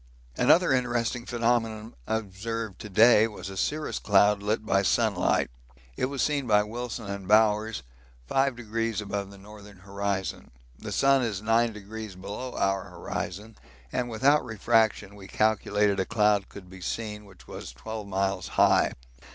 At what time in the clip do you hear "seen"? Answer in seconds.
6.23-6.47, 16.81-17.25